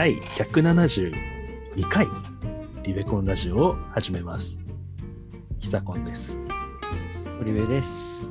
[0.00, 1.12] 第172
[1.90, 2.06] 回
[2.84, 4.58] りべこんラジオを始めます。
[5.58, 6.38] ひさこんです。
[7.38, 8.26] オリベです。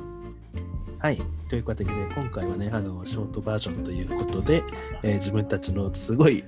[0.98, 1.22] はい。
[1.48, 4.64] ということで、今回はね、あの、ショートバージョンということで、
[5.04, 6.42] えー自分たちのすごい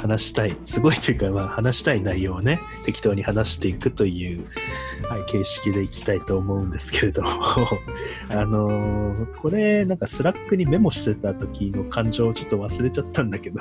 [0.00, 4.46] 話したい、すごいというか、まあ、話したい内容をね、適当に話していくという、
[5.08, 7.30] はい、形式でいきたいと思うんですけれども、
[8.30, 13.60] あのーこれ、なんか Slack にメモしてた時の感情をちょっと忘れちゃったんだけど、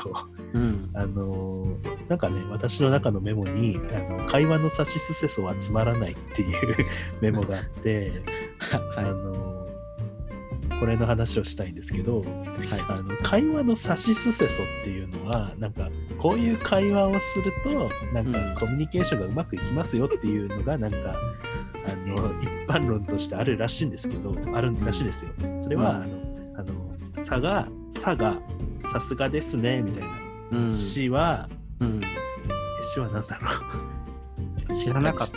[0.54, 0.90] うん。
[0.94, 6.86] あのーなんかね、私の中のメモに、あの会話の差しすせそはつまらないっていう
[7.22, 8.12] メモがあって、
[8.72, 9.59] あはのー
[10.80, 12.26] これの話をしたいんですけど、い。
[12.26, 12.82] はい。
[12.88, 21.16] あの会話の差しすせそっていうのは、なんかこういう会話をすると、なんうんかコミュニケーションがうまくいきますよっていうのが、なんか、
[21.88, 25.32] あの一般論としてあるらしいんですけど、あるらしいですよ。
[25.62, 26.74] それは、うんあの、
[27.16, 28.38] あの、さが、さが、
[28.92, 30.10] さすがですね、みたいな。
[30.52, 30.76] うん。
[30.76, 31.50] しは、
[31.80, 32.02] うん。
[32.02, 34.76] は何だろう。
[34.76, 35.30] 知らなかっ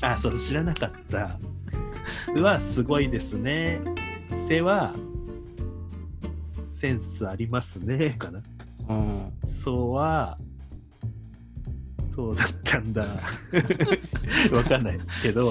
[0.00, 0.12] た。
[0.12, 1.38] あ、そう、知らなかった。
[2.24, 3.80] す はすごいですね。
[4.46, 4.94] せは、
[6.72, 8.42] センスありますね、 かな。
[8.88, 9.32] うん。
[9.46, 10.38] そうは、
[12.14, 13.02] そうだったんだ。
[14.52, 15.50] わかんないけど、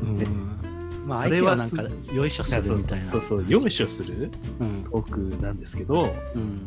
[0.00, 0.58] うん。
[1.04, 3.04] まあ、それは相手はなんか、よいしょするみたいな。
[3.04, 4.84] そうそう、よいしょするうん。
[4.84, 6.64] トークなんですけど、うん。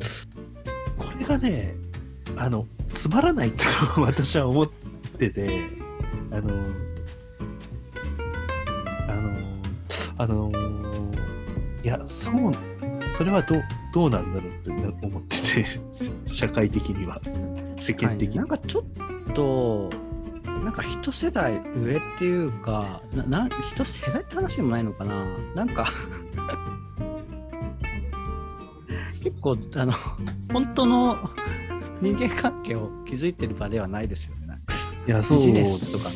[0.97, 1.75] これがね、
[2.35, 3.63] あの、つまらないと
[4.01, 4.69] 私は思っ
[5.17, 5.69] てて、
[6.31, 6.65] あの、
[10.21, 10.51] あの、
[11.83, 12.35] いや、そう、
[13.11, 14.69] それはどうどうなんだろうって
[15.03, 15.65] 思ってて、
[16.31, 17.19] 社会的には、
[17.77, 18.83] 世間的になんかちょっ
[19.33, 19.89] と、
[20.45, 25.25] なんか一世代上っていうか、なな一世代って話でもないのかな。
[25.55, 25.87] なんか
[29.23, 29.93] 結構、あの、
[30.53, 31.17] 本当の
[31.99, 34.45] 人間関係を築いてる場ではないですよね。
[34.45, 34.75] なんか
[35.07, 36.09] いや、そうビジネスとか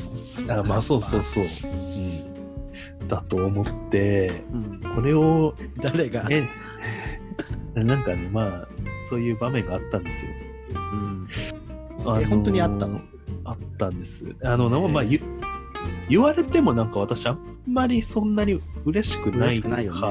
[0.53, 0.61] の。
[0.61, 1.43] あまあ、そうそうそう。
[1.43, 2.14] うん。
[3.07, 4.81] だと思って、うん。
[4.95, 6.47] これを、誰が、え、
[7.75, 8.67] なんかね、まあ、
[9.09, 10.31] そういう場面があったんですよ。
[10.73, 11.27] うん、
[12.05, 13.01] あえ本当にあったの？
[13.43, 14.35] あったんです。
[14.43, 15.19] あの、まあ、言
[16.09, 19.69] 言われてもなんか私あんまりそんなに嬉しくないか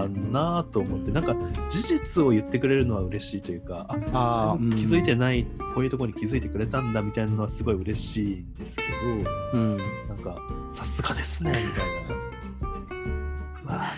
[0.09, 1.37] なと思って、なんか
[1.69, 5.45] 事実を言ってくれるのは嬉しいというか、ああー気づいてない、
[5.75, 9.77] こういうところに気づいてくれたんだみたいなのはすごい嬉しいんですけど、うん、
[10.09, 10.37] なんか、
[10.69, 11.87] さすがですね、みたい
[12.31, 12.34] な。
[13.65, 13.93] わあ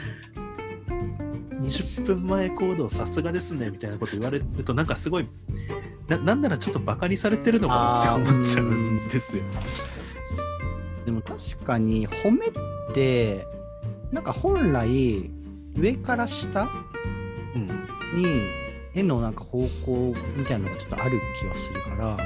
[1.60, 5.28] 20分前行動さすがですね、みたいなこと言われると、なんかすごい、
[6.06, 9.42] ななんならちょっとバカにされてるのかなって思っちゃうんですよ。
[11.04, 12.50] でも確かに褒めっ
[12.94, 13.46] て
[14.12, 15.30] なんか本来
[15.74, 16.68] 上から下
[17.54, 17.86] うん。
[18.14, 18.26] に
[18.94, 22.16] 絵のなんか方向みたいなのがちょっとある気はするから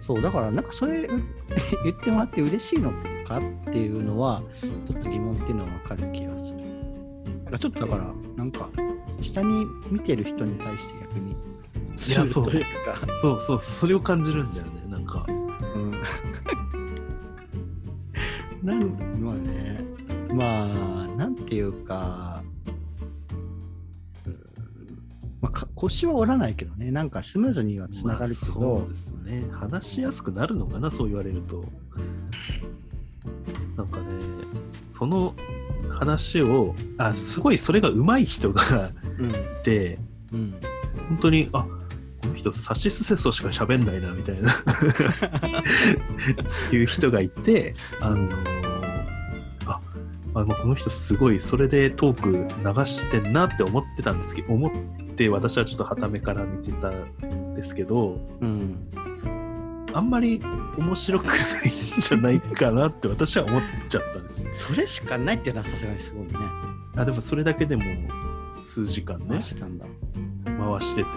[0.00, 1.08] そうだからなんかそれう
[1.84, 2.92] 言ってもらって嬉しいの
[3.30, 6.58] かっていうのはちょっと疑問っていうのは分かる気がする
[7.44, 8.68] なんかちょっとだからなんか
[9.20, 11.34] 下に見てる人に対して逆にい
[12.12, 12.50] やそう
[13.20, 15.26] そうそう、それを感じるんだよね、なんか。
[15.28, 15.50] うん
[18.62, 19.80] なんまあね
[20.32, 22.42] まあなんていうか、
[24.26, 24.38] うん
[25.40, 29.44] まあ、か腰は折らないけどねなんかスムーズにはつながるけど、まあそうですね。
[29.50, 31.64] 話しやすくなるのかな、そう言われると。
[34.92, 35.34] その
[35.88, 39.30] 話を、あ、すごいそれが上手い人がうん。
[39.30, 39.98] いて、
[40.32, 40.54] うん。
[41.08, 41.66] 本当に、あ
[42.22, 44.52] この人、さしすせそしか喋んないな、みたいな
[46.72, 48.28] いう人がいて、あの
[49.66, 49.80] あ、
[50.34, 54.70] あもうこの人すごい、それでトーク流してんなって思ってたんですけど、思っ
[55.14, 58.76] て私はちょっと傍目から見てたんですけど、うん
[59.92, 60.40] あんまり
[60.78, 64.50] 面白くないんじゃないかなって私は思っちゃったんですね。
[64.54, 66.32] それしかないっていうのはさすがにすごいね
[66.96, 67.82] あでもそれだけでも
[68.62, 69.86] 数時間ね回、してたんだ
[70.44, 71.08] 回してて、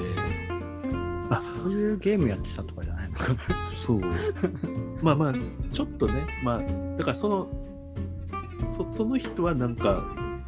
[1.30, 3.16] あそういうゲームやってたとかじゃないの？
[3.18, 3.40] かな
[3.86, 4.02] そう。
[5.02, 5.34] まあまあ、
[5.72, 6.60] ちょっとね、まあ、
[6.98, 7.48] だからその、
[8.72, 10.04] そその人はなんか、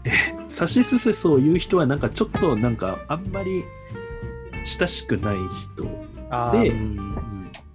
[0.06, 0.12] え、
[0.50, 3.66] さしすせそう言う人はなんかちょっとなんかあんまり
[4.63, 5.38] 親しくない
[5.74, 5.83] 人。
[6.51, 6.74] で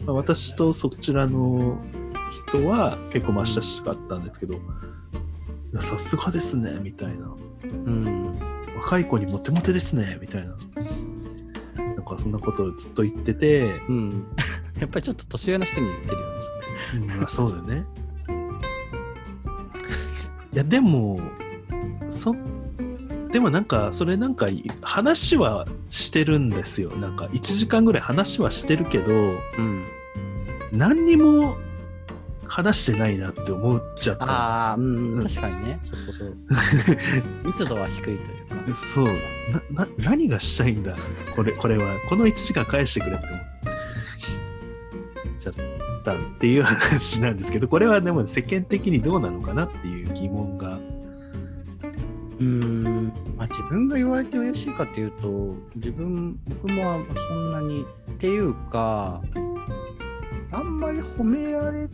[0.06, 1.78] 私とそちらの
[2.48, 4.54] 人は結構まあ親しかったんですけど、
[5.80, 7.34] さすがですね、みたいな。
[7.64, 7.90] うんう
[8.26, 8.40] ん
[8.80, 10.56] 若い子にモテモテですね、みたいな。
[11.76, 14.26] なんかそんなことをずっと言ってて、うん
[14.80, 16.40] やっぱりちょっと年上の人に言ってるよね
[16.94, 17.84] うんまあ、そうだよね。
[20.52, 21.20] いや、でも、
[22.08, 22.34] そ、
[23.32, 24.48] でもなんかそれなんか
[24.82, 29.16] 話はしてるんですよなんか1時間ぐらい話はしてるけどう
[29.62, 29.84] ん。
[30.72, 31.56] 何にも
[32.46, 35.78] 話してないなって思っちゃったああ、うん、うん確かにね。
[35.82, 36.36] そうそうそう。
[37.46, 38.74] 密度は低いというか。
[38.74, 39.06] そう
[39.72, 40.96] なな何がしたいんだ？
[41.36, 43.40] これこれはこの1時間返してくれって思っ
[45.38, 45.54] ちゃっ
[46.04, 50.78] たっていう話なんですけどこれはでも世間的にどうなのかなっていう疑問が
[52.40, 59.22] うーん、まあ、自分が言われて嬉しいかっていうと、自分、僕もそんなに、っていうか、
[60.50, 61.88] あんまり褒められ、う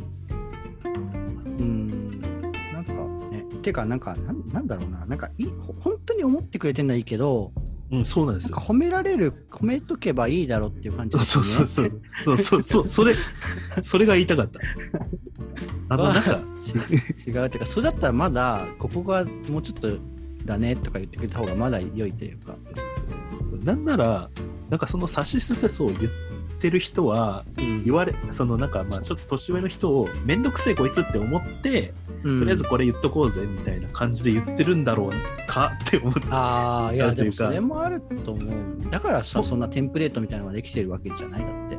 [1.59, 2.21] ーん、
[2.73, 2.93] なんか
[3.31, 5.47] ね、てか、なんか、なんなんだろうな、なんかい
[5.83, 7.53] 本当に思ってくれてるのはいいけど、
[7.91, 8.59] うんそうなんですよ。
[8.59, 11.49] 褒められる、褒めとけばいいだろうっていう感じですよね。
[11.49, 11.89] そうそう
[12.27, 12.63] そうそう。
[12.63, 13.15] そうそれ
[13.83, 14.61] それが言いたかった。
[15.89, 16.73] あのなんかち
[17.31, 19.99] 違うっていうか、それだったらまだ、ここがもうちょっと
[20.47, 22.55] だねとか言ってくれた方がまだ良いというか。
[23.65, 24.31] なんなら
[24.71, 26.13] なんかその指しすせそうを言っ
[26.61, 27.45] てる人は
[27.85, 35.13] 言われそのなんかまあちょっと年上の人を面倒くせえこいつって思ってうんとりあえずこれ言っとこうぜみたいな感じで言ってるんだろう
[35.49, 38.91] かって思ってああ、いや、でもそれもあると思う。
[38.91, 41.77] だからさ、そんなテンプレートみたいなのができてるわけじゃないだって。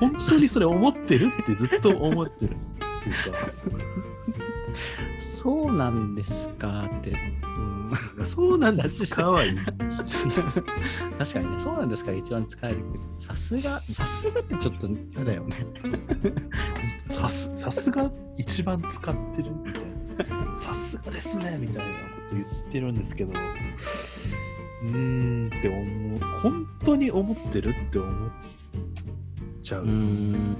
[0.00, 3.38] 本当にそれ思ってるってずっと思ってるっていうか、
[5.18, 7.14] そうなんですかって。
[8.18, 9.30] うん、そうなんですか？
[9.30, 9.56] はいい。
[9.56, 15.56] 確かにね、そうなんですか一番使えるけど、さすが、さすがってちょっと嫌だよね。
[17.08, 19.84] さすさすが一番使ってるみたい
[20.46, 20.52] な。
[20.52, 21.98] さすがですねみたいなこ
[22.30, 26.18] と言ってるんですけど、うーんって思う。
[26.40, 28.30] 本当に思ってるって思っ
[29.62, 29.86] ちゃう。
[29.86, 30.56] ん。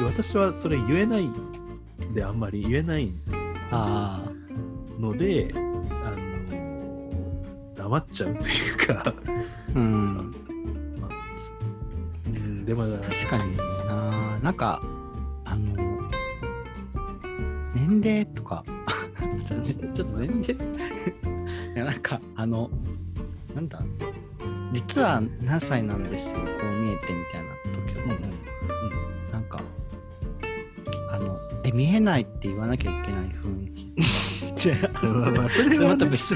[0.00, 1.34] 私はそれ言えないん
[2.14, 3.12] であんまり言えない
[3.70, 4.22] あ
[4.98, 5.54] ので、
[7.92, 9.14] あの黙っちゃうというか、あ、
[9.74, 10.34] うん。
[10.98, 11.52] まあつ
[12.26, 14.38] うん、でもな確かにな。
[14.42, 14.82] なんか、
[15.44, 15.76] あの、
[17.74, 18.64] 年齢とか、
[19.94, 20.56] ちょっと年齢？
[21.74, 22.70] いや、なんか、あの、
[23.54, 23.82] なんだ、
[24.72, 27.50] 実は何歳なんですよ、こう見えてみたいな
[27.86, 28.14] 時とかも、
[29.30, 29.60] なんか、
[31.10, 34.31] あの、え、見えないって言わなきゃいけない雰囲気。
[34.68, 34.90] 違う。
[35.02, 36.34] まあまあそれはねまた別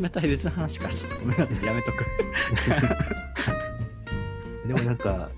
[0.00, 2.04] また別の話からちょっとごめんなさい、 やめとく。
[4.66, 5.28] でもなんか、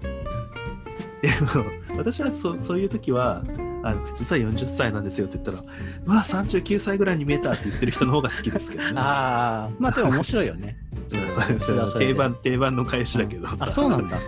[1.22, 1.64] でも
[1.98, 3.42] 私はそそういう時は
[3.82, 5.72] あの、実は40歳なんですよって言ったら、
[6.04, 8.92] うわ、39歳ぐらいに見えたって言ってる人の方が好きですけどね。
[8.96, 10.76] ああ、まあでも面白いよね。
[11.98, 13.56] 定番定番の返しだけどさ。
[13.60, 14.18] あ、そうなんだ。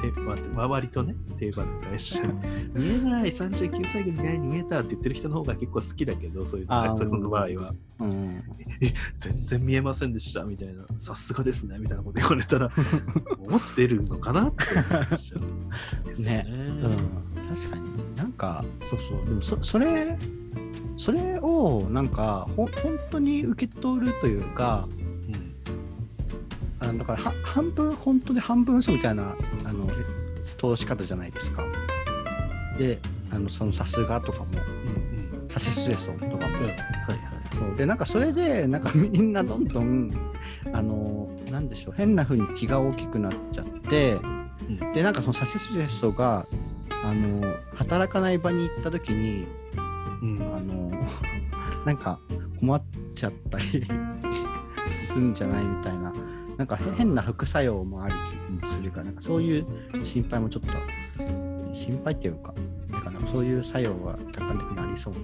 [0.00, 2.18] て待って周りとね、定番の返し。
[2.74, 7.74] 見えない、39歳ぐらいに見えたって言ってる人の方が結構好きだけど、そういうあーその場合は。
[8.00, 8.42] うん。
[8.80, 12.70] え、 全然見えませんでしたみたいな、さすがですねみたいなこと言われたら、
[13.38, 16.46] 思ってるのかなって思っちゃうんですよね。
[16.48, 18.16] うん、確かに。
[18.16, 19.24] なんか、そうそう。
[19.26, 20.18] でもそ、それ、
[20.96, 24.97] それを、なんか、ほ本当に受け取るというか、うん
[26.88, 29.86] あのだからは半分、本当に半分嘘みたいなあの
[30.58, 31.64] 通し方じゃないですか。
[32.78, 32.98] で、
[33.30, 36.34] あのそのさすがとかも、うんうんさしすれそうとかも。
[36.34, 37.38] うんはいはい。
[37.56, 40.12] そうでなんかそれでなんかみんなどんどん
[40.72, 44.38] あのなんでしょう変な風に気が大きくなっちゃって、うん
[44.92, 46.46] でなんかそのサシスジェストが
[47.02, 47.42] あの
[47.74, 49.46] 働かない場に行った時に
[50.20, 51.06] うんあの
[51.86, 52.20] なんか
[52.58, 52.82] 困っ
[53.14, 53.64] ちゃったり
[55.06, 56.12] するんじゃないみたいな
[56.58, 58.14] なんかへ変な副作用もあり
[58.60, 59.66] もするからなんかそういう
[60.04, 62.52] 心配もちょっと心配っていうか
[62.90, 65.20] だからそういう作用は客観的にありそうな。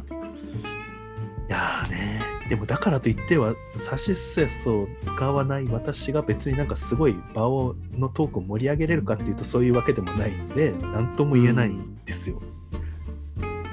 [1.47, 12.41] いやーねでもだからといってはサシスセスを使わない私が別になんかすごい場をのトークを盛り上げれるかっていうとそういうわけでもないんで何とも言えないんですよ。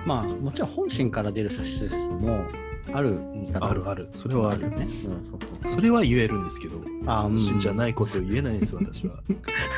[0.05, 2.43] まあもちろん本心から出るサシスも
[2.93, 4.69] あるうんあるあるそれはある。
[4.69, 4.75] ね。
[4.77, 9.21] うん、そうそうそれは言えるんですけどあ、うんじゃないことを言えないんです私は。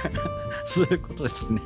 [0.66, 1.62] そういうことですね。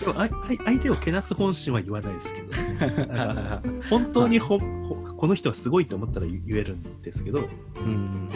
[0.00, 0.28] でもああ
[0.64, 2.52] 相手をけなす本心は言わないですけど
[3.88, 7.42] 本当に ほほこの人はすごいと思ったら言言えるんですけどう
[7.82, 8.28] ん、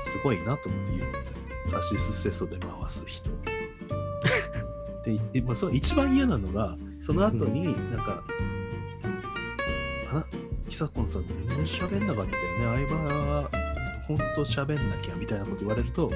[0.00, 1.38] すごいなと思って言う。
[1.68, 3.30] サシスセソで回す人。
[5.04, 7.74] で、でまあ、その一番嫌なのが、その後になん
[8.04, 8.57] か、あな、
[10.78, 12.86] 久子さん全然喋んなかったよね。
[12.86, 13.50] 相葉は
[14.06, 16.12] 本当喋んなきゃみたいなこと言われると、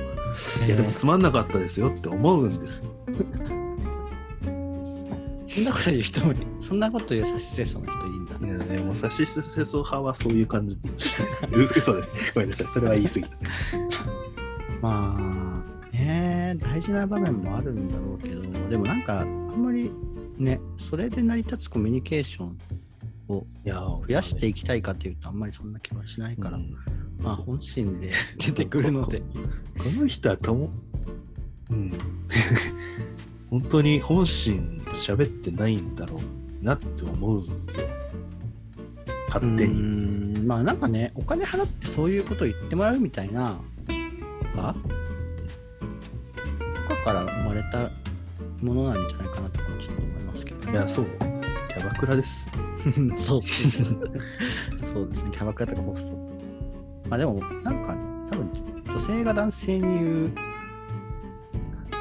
[0.65, 2.85] いやでもつまんなかったですよって思うんですよ。
[5.49, 8.35] そんなこと言う人もいそんなこと言うサシセソの人いいんだ。
[8.47, 10.79] いやでも、サシスセソ派はそういう感じ。
[11.53, 12.15] 嘘です。
[12.33, 12.67] ごめんなさい。
[12.69, 13.37] それは言い過ぎた。
[14.81, 19.91] まあ、ね大事な場面もあるんだろうけど、でもなんか、あんまり
[20.39, 22.57] ね、それで成り立つコミュニケーション
[23.29, 26.77] をいや、増やしていきたいかっていうと、あんまりそんな気はしないから、うん
[27.23, 29.21] まあ、本心で 出てくるので。
[29.21, 29.25] こ
[29.97, 30.71] の人はとも、
[31.71, 31.93] うん。
[33.51, 36.21] 本当に本心喋ってないんだろ
[36.63, 37.89] うなって思うんで、
[39.29, 40.41] 勝手うに。
[40.41, 43.61] まあなんかね、お金払ってそういうことを言ってもらうみたいな、
[44.55, 44.75] か
[46.89, 47.91] とかから生まれた
[48.65, 51.07] ものなんじゃないかなとかちょっと思いますけど、いや、そう。
[51.69, 52.47] キャバクラです。
[53.15, 53.43] そう。
[54.85, 56.17] そうですね、キャバクラとかホスト。
[57.09, 57.97] まあでも、なんか、
[58.31, 58.51] 多分
[58.85, 60.31] 女性が男性に言う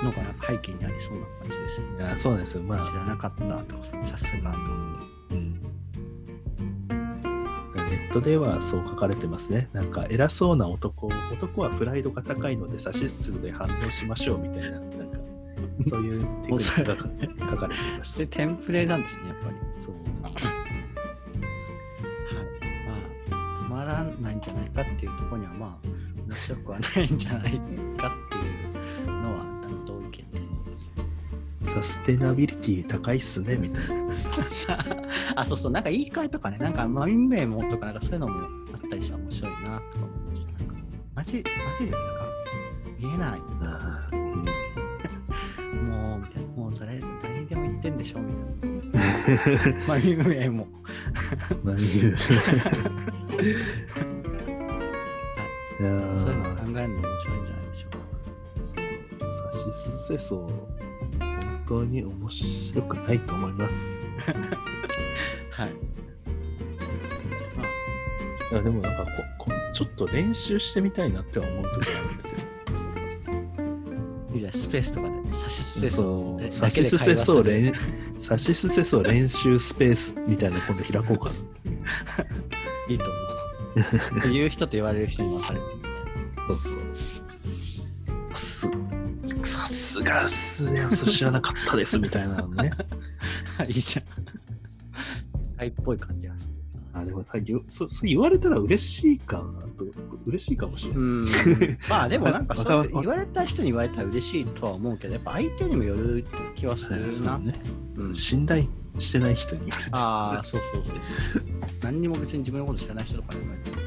[0.04, 2.04] のがなんか背景にありそうな感じですよね。
[2.04, 2.64] いや、そうですよ。
[2.64, 5.36] まあ、知らなかったとか、さすがと思って。
[5.36, 5.62] うん。
[7.92, 9.70] ネットではそう書かれてますね。
[9.74, 14.80] なんか偉そうな男、男はプライドが高いので、差し数で反応しましょうみたいな、
[15.86, 18.38] そういうテクニックが書かれていました。
[18.38, 19.56] テンプレなんですね、やっぱり。
[19.78, 19.96] そう。
[20.24, 20.34] はい。
[23.30, 25.88] まあ、つまらないんじゃないかっていうところには、まあ、
[26.28, 27.60] 面白くはないんじゃないかってい
[29.06, 31.74] うのは、担当意見です。
[31.74, 33.94] サステナビリティ高いっすね、みたいな。
[35.36, 38.42] あ、そうそう、なんか言い換えとかね、なんか、マミ名もとか、なんかそういうのも
[38.74, 39.80] あったりして面白いなとか思い
[40.32, 40.60] ました。
[40.60, 40.76] なんか、
[41.16, 42.26] マジ、マジですか？
[43.00, 43.40] 見えない。
[43.64, 43.81] あ
[48.12, 48.72] しょみたい
[49.72, 49.88] な。
[49.88, 50.68] マミ名も。
[51.64, 52.16] 何言う
[55.80, 57.98] いやーそういうのを考えるの面白いんじゃないでしょうか。
[59.52, 60.36] サシスセソ
[61.20, 63.76] 本当に面白くないと思います。
[65.52, 65.70] はい。
[67.56, 69.06] まあいやでもなんか
[69.38, 72.42] ここちょっと練習してみたいなって思う時があるんですよ。
[74.34, 77.74] いいじゃん、スペースとかで、サシスセソでそうサシスセソ練
[78.20, 81.36] サシスセソ練習スペースみたいなの今度開こうかな。
[82.88, 83.20] いいと思
[84.28, 84.32] う。
[84.32, 85.92] 言う人と言われる人に分かれてるみたい
[86.48, 88.32] そうそう。
[88.34, 88.68] す
[89.44, 92.72] さすがっすね、それ知らなかったですみたいなのね。
[93.58, 93.66] な。
[93.66, 94.06] いいじゃん。
[95.58, 96.54] 愛っぽい感じがする。
[96.94, 99.44] あでも言そそう言われたら嬉しいかな
[99.78, 99.86] と、
[100.26, 101.00] 嬉しいかもしれない。
[101.00, 101.26] うん。
[101.90, 107.12] まあでもなんかそう言われた人に言われたら嬉しいとは思うけど、やっぱ相手にもよる気はするな。
[107.12, 107.54] そうね。
[107.96, 108.66] うん信頼
[108.98, 111.44] してない人に言われてああ、そうそうそう。
[111.82, 113.78] 何にも別に自分のこと知らない人とかに言われても。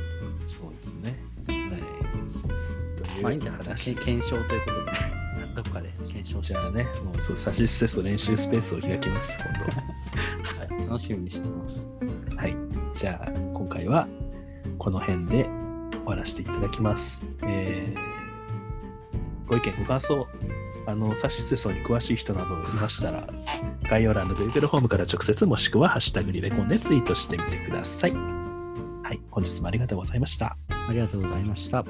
[0.49, 1.23] そうですね。
[1.49, 3.23] はい。
[3.23, 3.77] まあいいんじゃないかな。
[3.77, 4.93] 検証ということで、
[5.63, 11.89] どっかで検証して、はじゃあね、もうそう、サシステスト練習スペースを開きます、今い、楽しみにしてます。
[12.31, 12.37] 度。
[12.37, 12.84] はい。
[12.95, 14.09] じゃあ、今回は
[14.79, 15.49] この辺で
[15.93, 17.21] 終わらせていただきます。
[17.43, 18.15] えー
[19.47, 20.27] ご意見、ご感想、
[20.87, 23.29] あの、サシステソに詳しい人などいましたら、
[23.85, 28.13] 概要欄の Google ホームから直接もしくはハッシュタグリベコンでツイートしてみてください。
[28.13, 29.21] はい。
[29.31, 30.57] 本日もありがとうございました。
[30.71, 31.85] ありがとうございました。